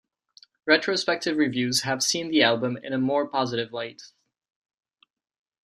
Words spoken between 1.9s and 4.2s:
seen the album in a more positive light.